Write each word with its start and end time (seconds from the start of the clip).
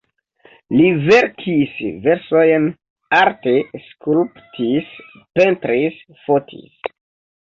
Li 0.77 0.85
verkis 1.07 1.75
versojn, 2.07 2.65
arte 3.17 3.53
skulptis, 3.89 4.87
pentris, 5.41 6.01
fotis. 6.23 6.91